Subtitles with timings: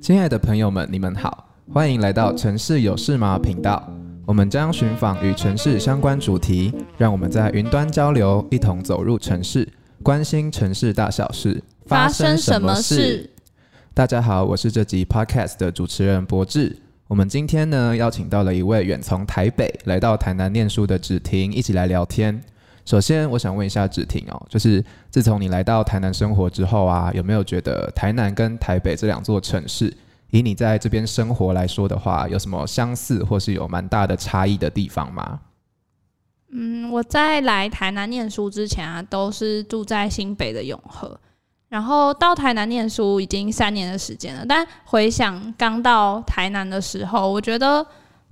[0.00, 3.88] 亲爱的朋友们，你们好，欢迎来到城市有事吗频道。
[4.26, 9.68] 我们将寻访与城市相关主题，让我们在云端交流，一同走入城市，
[10.02, 13.30] 关心城市大小事，发生什么事？
[13.92, 16.76] 大家好，我是这集 Podcast 的主持人博智。
[17.06, 22.42] 我们今天呢，邀请到了一位远从台北来到台南念书的芷婷，一起来聊天。
[22.84, 29.94] 首先，我想问一下芷婷哦，就是自从你来到台南生活之后啊，有没有觉得台南跟台北这两座城市？
[30.30, 35.40] 以你在这边生活来说的话，有什么相似或是有蛮大的差异的地方吗？
[36.50, 41.18] 嗯，我在来台南念书之前啊，都是住在新北的永和，
[41.68, 44.44] 然后到台南念书已经三年的时间了。
[44.46, 47.84] 但回想刚到台南的时候，我觉得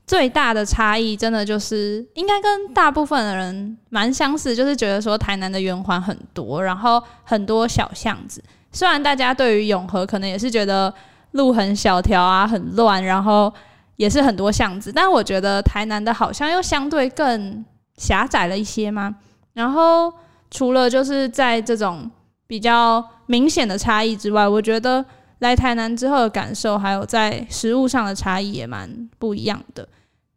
[0.06, 8.42] 最大的差异，真的就是应该跟大部分的人蛮相似，就是觉得说台南的圆环很多，然后很多小巷子。
[8.70, 10.92] 虽然大家对于永和可能也是觉得。
[11.32, 13.50] 路很小条啊，很乱，然后
[13.96, 17.64] 也是很多巷子，但我觉得台南的好像又相对更
[17.96, 19.14] 狭窄了一些嘛。
[19.54, 20.12] 然后
[20.50, 22.10] 除了就是在这种
[22.46, 25.02] 比较明显的差异之外，我觉得
[25.42, 29.86] 来台南之后的感受，还有在食物上的差异也蛮不一样的。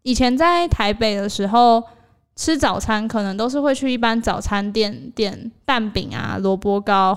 [0.01, 1.83] 以前在台北的时候
[2.35, 7.15] 吃早餐，可能都是会去一般早餐店点蛋饼啊、萝卜糕，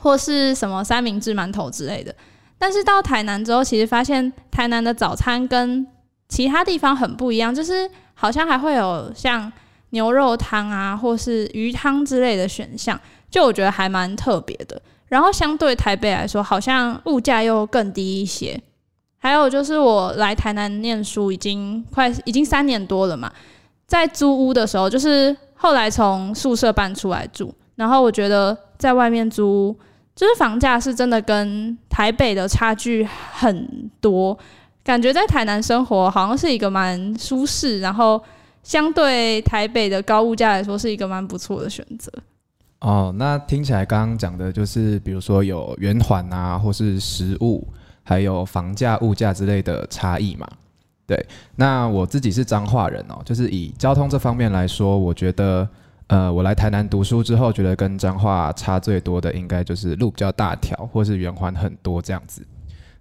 [0.00, 2.14] 或是什么三明治、馒头之类的。
[2.58, 5.84] 但是到台南之后，其实发现台南的早餐跟
[6.28, 9.52] 其他地方很不一样，就是好像还会有像
[9.90, 14.80] 牛肉汤啊，或是鱼汤之类的选项，就我觉得还蛮特别的。
[15.08, 18.60] 然后相对台北来说，好像物价又更低一些。
[19.18, 23.32] 还有就是我来台南念书已经快已经三年多了嘛，
[23.86, 29.76] 在租屋的时候，就是后来从宿舍搬出来住，然后我觉得在外面租屋。
[30.14, 34.34] 就是房价是真的跟台北的差距很多，
[34.82, 38.18] 感觉在台南生活好像是一个蛮舒适，然后
[38.62, 42.10] 相对台北的高物价来说是一个蛮不错的选择。
[42.80, 47.66] 哦，那听起来刚刚讲的就是，比如说有圆环啊，或是食物，
[48.02, 50.48] 还有房价、物价之类的差异嘛？
[51.06, 55.68] 对，那我自己是彰化人哦，就是以交通这方面来说，我觉得。
[56.08, 62.46] 呃，我来台南读书之后，觉得跟彰化差最多的，应该就是路比较大条，或是圆环很多这样子。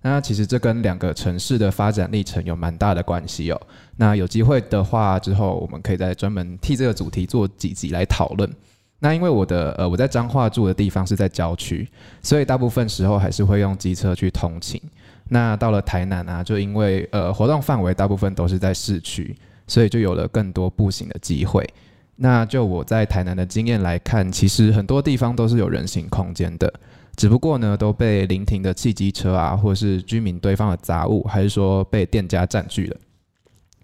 [0.01, 3.61] 那其实这跟两个城市的发展历程有蛮大的关系哦。
[3.95, 8.51] 那有机会的话，之后我们可以再专门替这个主题做几集来讨论。
[8.99, 11.87] 那因为我的呃我在彰化住的地方是在郊区，
[12.21, 14.81] 所以大部分时候还是会用机车去通勤。
[15.29, 19.35] 那到了台南啊，就因为呃活动范围大部分都是在市区，
[19.67, 21.67] 所以就有了更多步行的机会。
[22.15, 26.73] 那就我在台南的经验来看，其实很多地方都是有人行空间的，
[27.17, 32.97] 只不过呢都被临停的汽机车啊，或是居民堆放的杂物，还是说被店家占据了。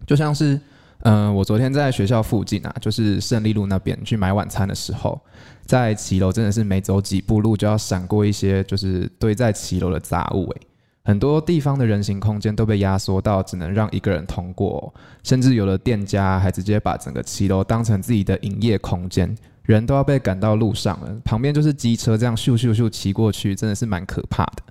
[0.07, 0.59] 就像是，
[1.03, 5.19] 嗯、我昨天在学校附近啊，就是胜利路那边去买晚餐的时候，
[5.65, 10.61] 在骑楼真的是每走几步路就要闪过一些就是堆在骑楼的杂物，欸，
[11.03, 21.19] 很多地方的人行空间都被压缩到只能让一个人通过，甚至有的店家还直接把整个骑楼当成自己的营业空间，人都要被赶到路上了。
[21.25, 24.63] 旁边就是机车这样咻咻咻骑过去，真的是蛮可怕的。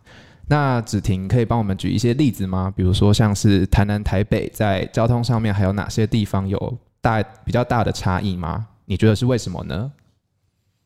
[0.50, 2.72] 那子婷可以帮我们举一些例子吗？
[2.76, 8.66] 比如说像是台南、台北在交通上面还有哪些地方有大比较大的差异吗？
[8.86, 9.92] 你觉得是为什么呢？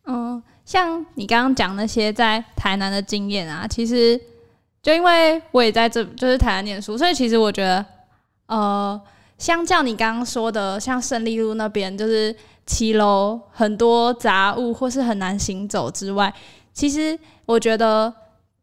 [0.04, 4.20] 嗯，像你刚刚讲那些在台南的经验啊，其实。
[4.84, 7.86] 就因为我也在这，就是台南念书，所以其实我觉得，
[8.48, 9.00] 呃，
[9.38, 12.36] 相较你刚刚说的，像胜利路那边，就是
[12.66, 16.30] 骑楼很多杂物或是很难行走之外，
[16.74, 18.12] 其实我觉得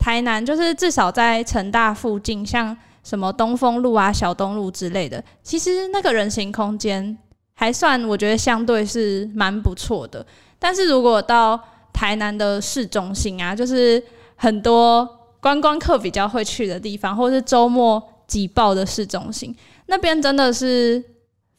[0.02, 7.18] 台南就是至少在成大附近，像什么东风路啊、小东路之类的，其实那个人行空间
[7.54, 10.26] 还算，我觉得相对是蛮不错的。
[10.58, 11.58] 但是如果到
[11.94, 14.04] 台南的市中心啊，就是
[14.36, 15.08] 很多。
[15.42, 19.56] 观光客比较会去的地方，或是周末挤爆的市中心，
[19.88, 21.04] 那边真的是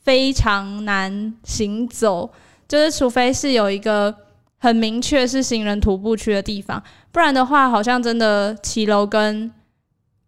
[0.05, 2.31] 非常难行走。
[2.69, 4.15] 就是除非是有一个
[4.63, 6.81] 很明确是行人徒步区的地方，
[7.11, 9.51] 不然的话，好像真的骑楼跟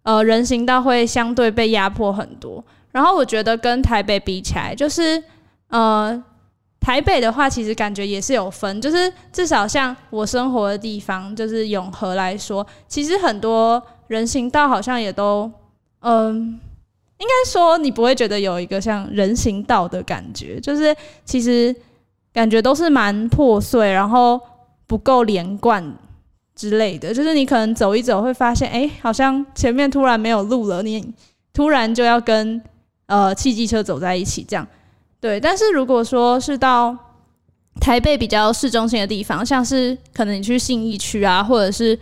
[0.03, 2.65] 呃人行道会相对被压迫很多。
[2.91, 5.23] 然后我觉得跟台北比起来，就是
[5.69, 6.25] 呃。
[6.81, 15.51] 台北的话，其实感觉也是有分，就是至少像我生活的地方，就是永和来说，其实很多人行道好像也都，
[16.01, 16.61] 嗯，
[17.17, 20.95] 应该说你不会觉得有一个像人行道的感觉，就是
[21.25, 21.75] 其实
[22.35, 24.39] 感觉都是蛮破碎，然后
[24.87, 25.97] 不够连贯
[26.55, 31.15] 之类的，就是你可能走一走会发现，哎、好像前面突然没有路了，你
[31.53, 32.61] 突然就要跟
[33.07, 34.67] 呃汽机车走在一起这样。
[35.21, 36.95] 对，但是如果说是到
[37.81, 41.99] 台北比较市中心的地方，像是可能你去信义区啊，或者是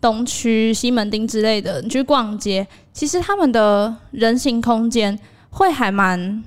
[0.00, 5.18] 东区、西门町之类的，你去逛街，其实他们的人行空间
[5.50, 6.44] 会还蛮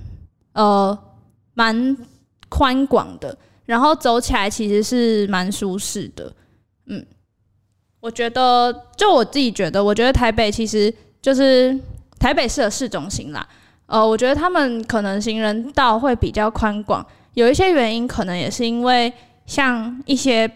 [0.53, 0.97] 呃
[1.53, 1.97] 蛮
[2.49, 6.33] 宽广的，然后走起来其实是蛮舒适的，
[6.87, 7.05] 嗯。
[8.01, 11.77] 我觉得，就我自己觉得，我觉得台北其实就是
[12.17, 13.45] 台北市的市中心啦。
[13.87, 19.11] 呃，我觉得他们可能行人道会比较宽广，有一些原因可能也是因为
[19.45, 20.49] 像一些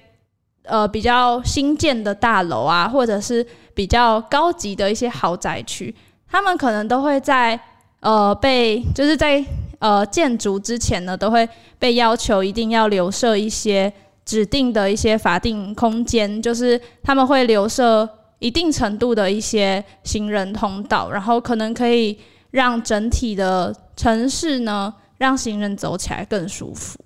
[0.64, 5.94] 呃比较新建的大楼啊，或者是比较高级的一些豪宅区，
[6.30, 7.60] 他们可能都会在
[8.00, 9.44] 呃被就是在
[9.84, 11.48] 呃建筑之前呢，都会
[11.78, 13.94] 被要求一定要留设一些。
[14.26, 18.10] 指定的一些法定空间，就是他们会留设
[18.40, 22.18] 一定程度的一些行人通道，然后可能可以
[22.50, 26.98] 让整体的城市呢，让行人走起来更舒服。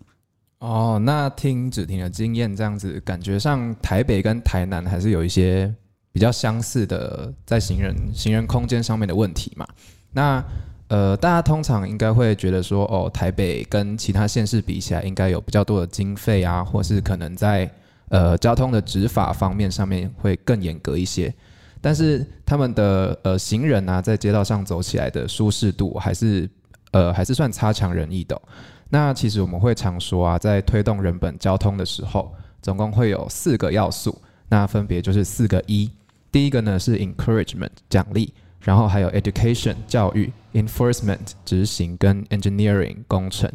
[0.60, 5.74] 哦，那听子婷的经验，这样子感觉上台北跟台南还是有一些
[6.12, 9.68] 比较相似的，在行人行人空间上面的问题嘛？
[10.12, 10.44] 那。
[10.90, 17.70] 呃，大家通常应该会觉得说，哦，台北跟其他县市比起来，应该有比较多的经费啊，或是可能在
[18.08, 21.34] 呃交通的执法方面上面会更严格一些。
[21.82, 26.50] 但是他们的呃行人啊，在街道上走起来的舒适度，还是
[26.92, 28.42] 呃还是算差强人意的。
[28.90, 35.92] 那其实我们会常说啊，在推动人本交通的时候，总共会有四个要素，那分别就是四个一。
[36.32, 38.34] 第一个呢是 encouragement 奖励。
[38.68, 43.50] 然后还有 education 教育，enforcement 执行跟 engineering 工程。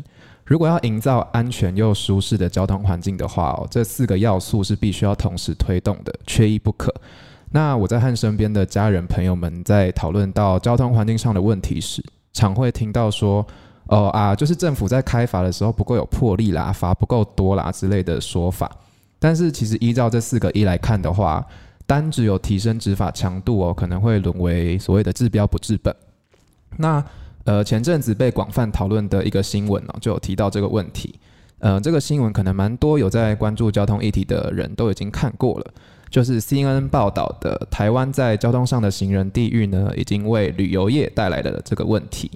[0.47, 6.91] 如果要营造安全又舒适的交通环境的话哦，这四个要素是必须要同时推动的，缺一不可。
[7.51, 13.47] 那我在和身边的家人朋友们在讨论到交通环境上的问题时，常会听到说，
[13.89, 18.71] 哦啊，就是政府在开罚的时候不够有魄力啦，罚不够多啦之类的说法。
[19.19, 21.47] 但是其实依照这四个一来看的话，
[21.87, 25.95] 单只有提升执法强度哦，可能会沦为所谓的治标不治本。
[26.77, 27.05] 那
[27.45, 31.19] 呃，前阵子被广泛讨论的一个新闻哦，就有提到这个问题。
[31.59, 35.67] 呃，这个新闻可能蛮多有在关注交通议题的人都已经看过了，
[36.09, 42.31] 就是 CNN 报道的台湾在交通上的行人地狱呢，已经为旅游业带来了这个问题。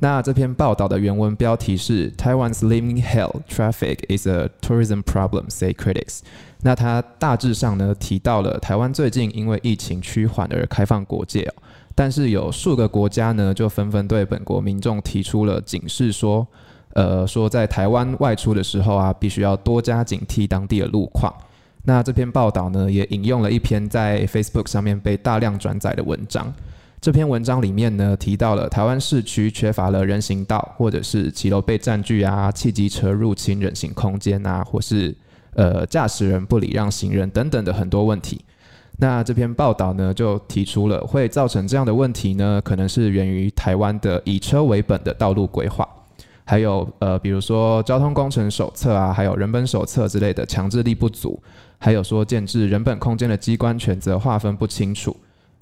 [0.00, 6.20] 那这篇报道的原文标题是 Taiwan's living hell traffic is a tourism problem, say critics。
[6.62, 11.50] 那它大致上呢提到了台湾最近因为疫情趋缓而开放国界，
[11.94, 16.46] 但是有数个国家呢就纷纷对本国民众提出了警示，说，
[16.94, 21.32] 呃，说在台湾外出的时候啊，必须要多加警惕当地的路况。
[21.84, 26.52] 那这篇报道呢也引用了一篇在 Facebook 上面被大量转载的文章。
[27.04, 35.14] 这篇文章里面呢，提到了台湾市区缺乏了人行道，或者是骑楼被占据啊，汽机车入侵人行空间啊，或是
[35.52, 38.42] 呃驾驶人不礼让行人等等的很多问题。
[38.96, 45.86] 那这篇报道呢，就提出了会造成这样的问题呢，可能是源于台湾的以车为本的道路规划，
[46.46, 51.38] 还有呃比如说交通工程手册啊，还有人本手册之类的强制力不足，
[51.76, 55.14] 还有说建置人本空间的机关权责划分不清楚。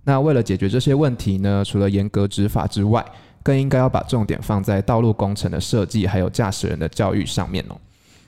[0.04, 3.04] 那为了解决这些问题呢，除了严格执法之外，
[3.42, 7.76] 更应该要把重点放在道路工程的设计，还有驾驶人的教育上面哦。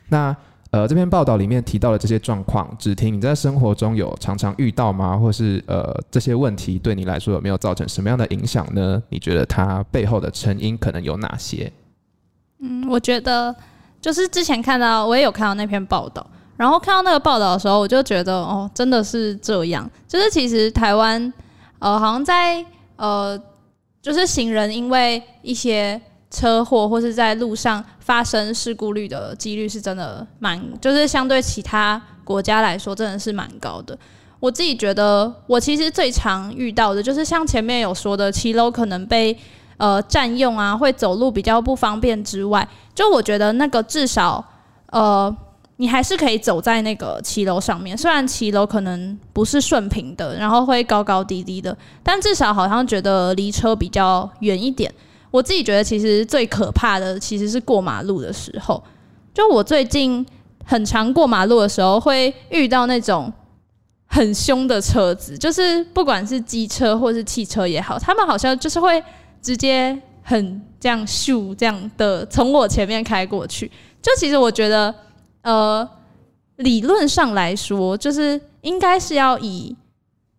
[0.08, 0.36] 那
[0.70, 5.16] 呃，这篇报道里面提到的这些状况，只听你在生活中有常常遇到吗？
[5.16, 9.00] 或是呃，这些问题对你来说有没有造成什么样的影响呢？
[9.08, 11.72] 你觉得它背后的成因可能有哪些？
[12.60, 13.54] 嗯，我觉得
[14.00, 16.24] 就是之前看到，我也有看到那篇报道，
[16.56, 21.32] 然后看到那个报道的时候，我就觉得哦，真的是这样，就是其实台湾。
[21.84, 22.64] 呃，好像在
[22.96, 23.38] 呃，
[24.00, 26.00] 就是行人因为一些
[26.30, 33.98] 车祸或是在路上发生事故率的几率是真的蛮，就是相对其他国家来说真的是蛮高的。
[34.40, 39.36] 我自己觉得，我其实最常遇到的就是像前面有说的，骑楼可能被
[39.76, 44.42] 呃占用啊，会走路比较不方便之外，就我觉得那个至少
[44.86, 45.36] 呃。
[45.76, 54.92] 你还是可以走在那个骑楼上面，虽然骑楼可能不是顺平的，然后会高高低低的，但至少好像觉得离车比较远一点。
[55.32, 58.80] 我自己觉得其实最可怕的其实是过马路的时候，
[59.34, 60.24] 就我最近
[60.64, 63.32] 很常过马路的时候，会遇到那种
[64.06, 69.02] 很凶的车子，就是不管是机车或是汽车也好，他们好像就是会
[69.42, 73.68] 直接很这样咻这样的从我前面开过去。
[74.00, 74.94] 就其实我觉得。
[75.44, 75.86] 呃，
[76.56, 79.76] 理论上来说，就是应该是要以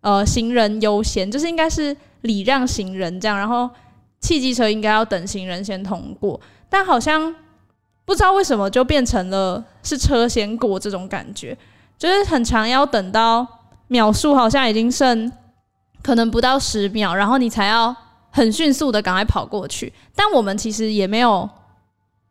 [0.02, 3.70] 呃行人优先，就是应该是礼让行人这样，然后
[4.20, 7.34] 汽机车应该要等行人先通过，但好像
[8.04, 11.56] 不知道为什么就变成了是车先过这种感觉，
[12.00, 13.46] 就是很长要等到
[13.88, 15.32] 秒数好像已经剩
[16.02, 17.96] 可能不到十秒，然后你才要
[18.32, 21.48] 很迅速的赶快跑过去，但我们其实也没有。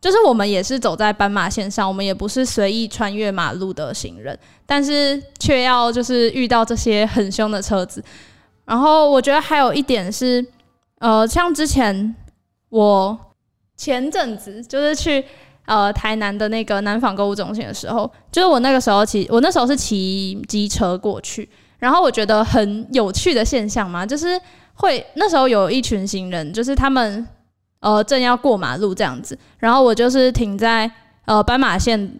[0.05, 8.05] 就是我们也是走在斑马线上，我们也不是随意穿越马路的行人，但是却要就是遇到这些很凶的车子。
[8.67, 10.45] 然后我觉得还有一点是，
[10.99, 12.15] 呃，像之前
[12.69, 13.19] 我
[13.79, 15.25] 前阵子就是去
[15.65, 24.39] 呃台南的那个南纺购物中心的时候，就是我那个时候骑，我那时候是骑机车过去，然后我觉得很有趣的现象嘛，就是
[24.75, 27.27] 会那时候有一群行人，就是他们。
[27.85, 30.91] 呃，正要过马路这样子，然后我就是停在
[31.27, 32.19] 呃斑马线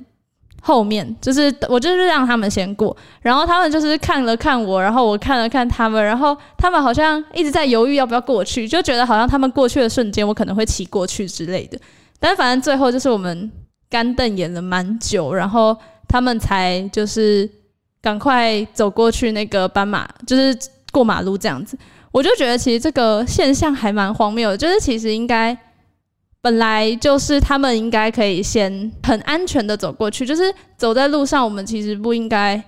[0.61, 11.79] 后面，就是我就是让他们先过，然后他们就是看了看我，然后我看了看他们，然后他们好像一直在犹豫要不要过去，就觉得好像他们过去的瞬间，我可能会骑过去之类的。
[12.21, 13.51] 但反正最后就是我们
[13.89, 15.75] 干瞪眼了蛮久，然后
[16.07, 17.51] 他们才就是
[18.03, 20.55] 赶快走过去那个斑马，就是
[20.93, 21.79] 过马路这样子。
[22.15, 25.57] 我就觉得其实这个现象还蛮荒谬的，就是其实应该
[26.41, 32.63] 本来就是他们应该可以先很安全的走过去，就是走在路上，我们其实不应该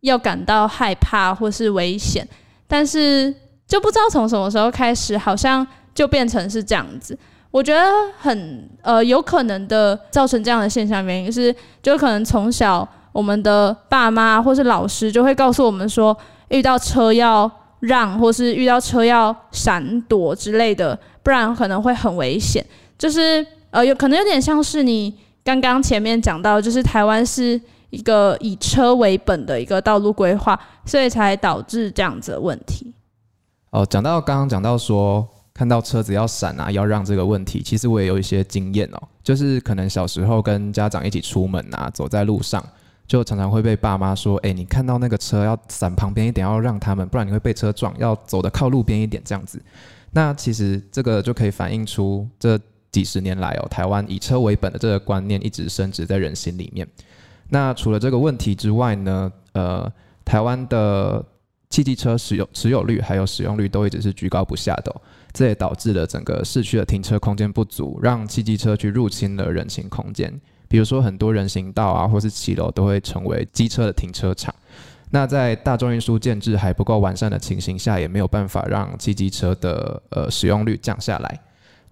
[0.00, 2.26] 要感到害怕或是危险，
[2.66, 3.30] 但是
[3.66, 7.16] 就不知道从什么时候开始，好像就变成是这样子。
[7.50, 7.82] 我觉得
[8.18, 16.16] 很呃有可能的造成这样的现象原因是，就可能从小我们的爸妈或是老师就会告诉我们说，
[16.48, 17.52] 遇到车要。
[17.80, 22.64] 让或是遇到车要闪躲之类的，不然可能会很危险。
[22.98, 32.92] 就是呃，有可能有点像是你刚刚前面讲到，就是台湾是一个以车为本的一个道路规划，所以才导致这样子的问题。
[33.70, 42.64] 哦，讲到刚刚讲到说看到车子要闪啊，要让这个问题，其实我也有一些经验哦，就是可能小时候跟家长一起出门啊，走在路上。
[43.08, 47.92] 就常常会被爸妈说：“哎，你看到那个车要闪旁边一点，要让他们，不然你会被车撞。
[47.98, 49.60] 要走的靠路边一点，这样子。”
[50.12, 52.58] 那其实这个就可以反映出这
[52.92, 56.86] 几十年来哦，台湾以车为本的这个观念一直深植在人心里面。
[57.48, 59.90] 那除了这个问题之外呢，呃，
[60.24, 61.24] 台湾的
[61.70, 64.94] 汽机车使用持有率还有使用率都一直是居高不下的，
[65.32, 70.38] 这也导致了整个市区的停车空间不足，让汽机车去入侵了人行空间。
[70.68, 74.54] 比如说，很多人行道啊，或是骑楼都会成为机车的停车场。
[75.10, 81.40] 那在大众运输建制还不够完善的情形下，也没有办法让汽机车的呃使用率降下来。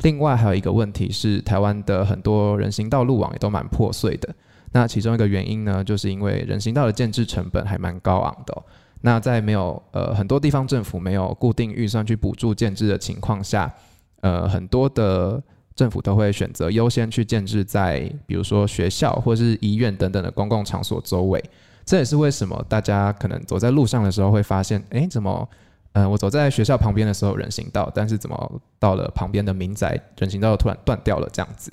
[0.03, 4.29] 另外还有一个问题是，台湾的很多人行道路网也都蛮破碎的。
[4.73, 8.63] 那其中一个原因呢，就是因为人行道的建制成本还蛮高昂的。
[9.01, 13.73] 那在没有呃很多地方政府没有固定预算去补助建制的情况下，
[14.21, 15.43] 呃很多的。
[15.77, 21.45] 政府都会选择优先去建置在，比如说学校或是医院等等的公共场所周围。
[21.85, 25.49] 这也是为什么大家可能走在路上的时候会发现，哎，怎么，
[25.93, 31.71] 呃，我走在学校旁边的时候人行道，但是怎么到了旁边的民宅人行道突然断掉了这样子。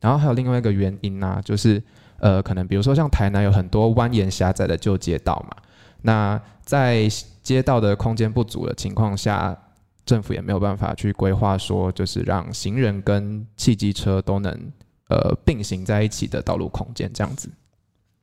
[0.00, 1.82] 然后还有另外一个原因呢、就是，
[2.20, 5.56] 呃，可能比如说像台南有很多蜿蜒狭窄的旧街道嘛，
[6.02, 7.08] 那在
[7.42, 9.58] 街道的空间不足的情况下。
[10.06, 14.52] 政府也没有办法去规划说，就是让行人跟汽机车都能
[15.08, 17.48] 呃并行在一起的道路空间这样子。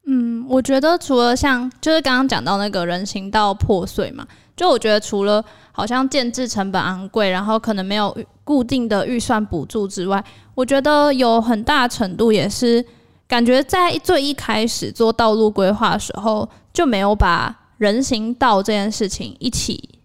[0.05, 10.23] 嗯，我觉得除了像就是刚刚讲到那个人行道破碎嘛，就我觉得除了好像建置成本昂贵，然后可能没有固定的预算补助之外，
[10.55, 12.83] 我觉得有很大程度也是
[13.27, 19.99] 感觉在最一开始做道路规划的时候就没有把人行道这件事情一起。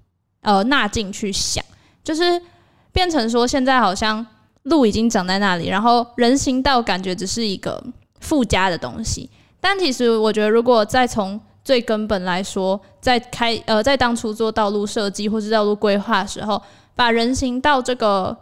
[0.46, 1.64] 呃，纳进去想，
[2.04, 2.40] 就是
[2.92, 4.24] 变成说，现在好像
[4.62, 7.82] 路已经长在那里，然后人行道感觉只是一个
[8.20, 9.28] 附加的东西。
[9.60, 16.62] 但其实我觉得，如果再从最根本来说，在开呃，在当初做道路设计或是道路规划的时候，
[16.94, 18.36] 把人行道这个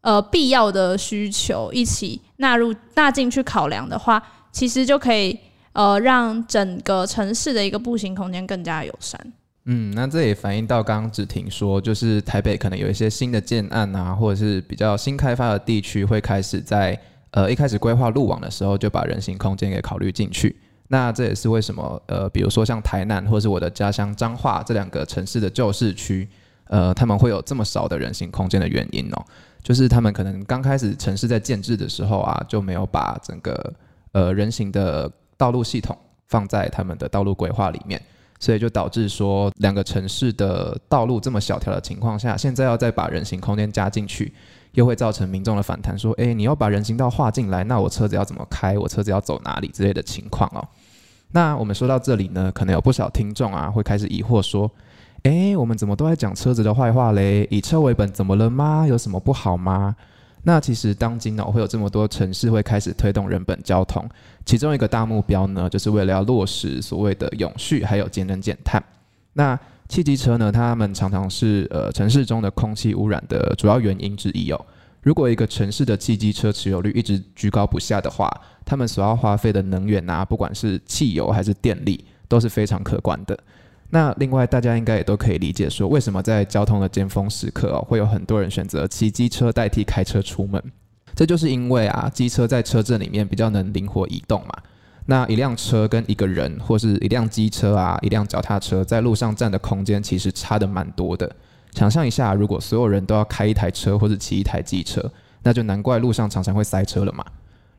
[0.00, 4.20] 呃必要的需求一起纳入纳进去考量的话，
[4.50, 5.38] 其实就可以
[5.72, 9.32] 呃让整个城市的一个步行空间更加友善。
[9.66, 16.98] 嗯，那这也反映到刚刚只听说，就是台北可能有一些新的建案啊，或者是比较新开发的地区，会开始在
[17.30, 20.54] 呃一开始规划路网的时候，就把人行空间给考虑进去。
[20.88, 26.28] 那这也是为什么呃，比如说像台南或是我的家乡彰化这两个城市的旧市区，
[26.66, 29.24] 呃，他们会有这么少的人行空间的原因哦，
[29.62, 33.72] 就是他们可能刚开始城市在建制的时候啊，就没有把整个
[34.12, 35.96] 呃人行的道路系统
[36.28, 38.00] 放在他们的道路规划里面，
[38.44, 44.30] 所以就导致说两个城市的道路这么小条的情况下，现在要再把人行空间加进去，
[44.72, 48.76] 又会造成民众的反弹，说：“诶，你要把人行道划进来，那我车子要怎么开？
[48.76, 50.60] 我车子要走哪里之类的情况哦。”
[51.32, 54.70] 那我们说到这里呢，可能有不少听众啊会开始疑惑说
[55.24, 57.48] ：“诶，我们怎么都在讲车子的坏话嘞？
[57.50, 58.86] 以车为本怎么了吗？
[58.86, 59.96] 有什么不好吗？”
[60.44, 64.06] 那其实当今呢，会有这么多城市会开始推动人本交通，
[64.44, 68.82] 其中一个大目标呢，就是为了要落实所谓的永续还有节能减碳。
[69.32, 69.58] 那
[69.88, 74.66] 汽机车呢，他们常常是呃城市中的空气污染的主要原因之一哦。
[75.02, 78.30] 如果一个城市的汽机车持有率一直居高不下的话，
[78.64, 83.38] 他们所要花费的能源啊，不管是汽油还是电力，都是非常可观的。
[83.94, 90.60] 那另外，大家应该也都可以理解说，为什么在交通的尖峰时刻哦，会有很多人选择骑机车代替开车出门？
[91.14, 94.54] 这就是因为啊，机车在车阵里面比较能灵活移动嘛。
[95.06, 101.30] 那一辆车跟一个人，或是一辆机车啊，一辆脚踏车，在路上占的空间其实差得蛮多的。
[101.70, 105.08] 想象一下，如果所有人都要开一台车或者骑一台机车，
[105.44, 107.24] 那就难怪路上常常会塞车了嘛。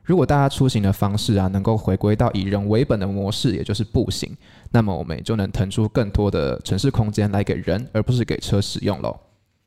[0.06, 4.34] 如果大家出行的方式啊，能够回归到以人为本的模式，也就是步行，
[4.70, 9.18] 那么我们也就能腾出更多的城市空间来给人，而不是给车使用喽。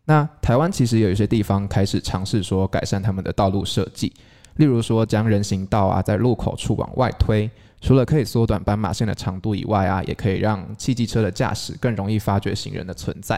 [0.05, 4.13] 那台湾其实有一些地方开始尝试说改善他们的道路设计，
[4.55, 13.37] 例如说将人行道啊在路口处往外推，除了可以缩短斑马线的长度以外啊，也可以让汽机车的驾驶更容易发觉行人的存在。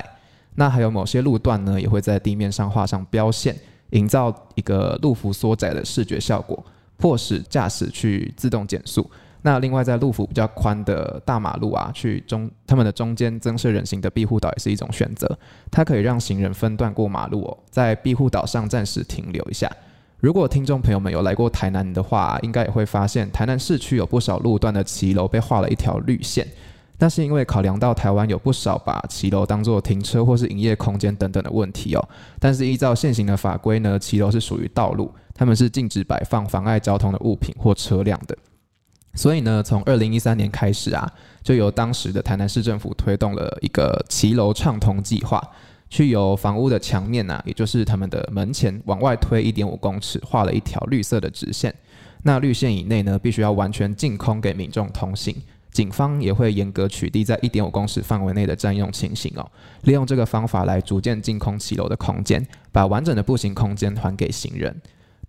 [0.54, 3.58] 那还有某些路段呢，也会在地面上画上标线，
[3.90, 6.64] 营造一个路幅缩窄的视觉效果。
[7.02, 9.10] 迫使驾驶去自动减速。
[9.42, 15.28] 那另外，在路幅比较宽的大马路啊，去中他们的中间增设人行的庇护岛也是一种选择。
[15.72, 19.68] 它可以让行人分段过马路哦，在庇护岛上暂时停留一下。
[20.20, 26.48] 如果听众朋友们有来过台南的话，应该也会发现台南市区有不少路段的骑楼被画了一条绿线。
[27.02, 32.10] 那是因为考量到台湾有不少把骑楼当做停车或是营业空间等等的问题哦。
[32.40, 35.12] 但是依照现行的法规呢，骑楼是属于道路。
[35.34, 38.38] 他们是禁止摆放妨碍交通的物品或车辆的，
[39.16, 41.12] 所以呢，从二零一三年开始啊，
[41.42, 45.42] 就由当时的台南市政府推动了一个骑楼畅通计划，
[45.90, 51.74] 去由房屋的墙面啊，也就是他们的门前往外推一点五公尺，画了一条绿色的直线。
[52.22, 55.36] 那绿线以内呢，必须要完全净空给民众通行。
[55.72, 59.52] 警方也会严格取缔在一点五公尺范围内的占用情形哦，
[59.84, 64.76] 利用这个方法来逐渐净空骑楼的空间，把完整的步行空间还给行人。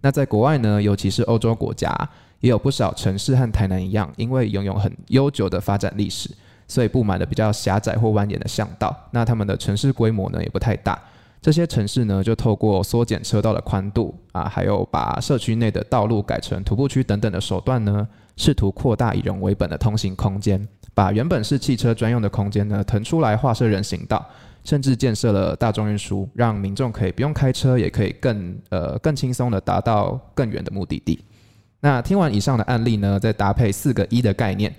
[0.01, 1.97] 那在国外呢，尤其是欧洲国家，
[2.41, 6.29] 也有不少城市和台南一样，因为拥有很悠久的发展历史，
[6.67, 8.93] 所以布满了比较狭窄或蜿蜒的巷道。
[9.13, 11.01] 那他们的城市规模呢，也不太大。
[11.43, 24.25] 这些城市呢，就透过缩减车道的宽度啊，还有把社区内的道路改成徒步区等等的手段呢，试图扩大以人为本的通行空间，把原本是汽车专用的空间呢，腾出来划设人行道。
[24.65, 31.19] 甚至建设了大众运输，让民众可以不用开车，也可以更呃更轻松地达到更远的目的地。
[31.81, 34.73] 那听完以上的案例呢，再搭配四个一的概念，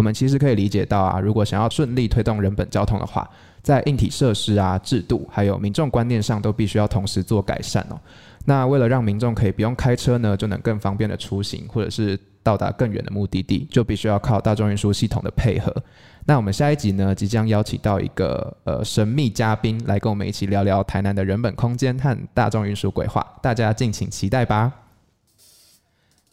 [0.00, 3.28] 我们其实可以理解到啊，如果想要顺利推动人本交通的话，
[3.62, 8.00] 在硬体设施啊、制度还有民众观念上都必须要同时做改善哦。
[8.46, 15.70] 那为了让民众可以不用开车呢，就能更方便的出行，或者是到达更远的目的地，就必须要靠大众运输系统的配合。
[16.24, 24.72] 那我们下一集呢，即将邀请到一个呃神秘嘉宾来跟我们一起聊聊台南的人本空间和大众运输规划，大家敬请期待吧。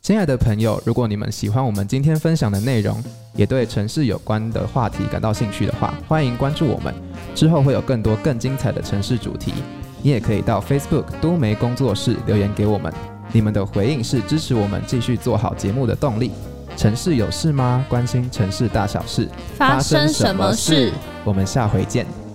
[0.01, 3.03] 亲爱的朋友，如果你们喜欢我们今天分享的内容，
[3.35, 6.93] 也对城市有关的话题感到兴趣的话，欢迎关注我们，
[7.35, 9.53] 之后会有更多更精彩的城市主题。
[10.01, 12.93] 你也可以到 Facebook 都媒工作室留言给我们，
[13.33, 16.31] 你们的回应是支持我们继续做好节目的动力。
[16.77, 17.83] 城市有事吗？
[17.89, 20.93] 关心城市大小事，发生什么事？
[21.25, 22.26] 我们下回见。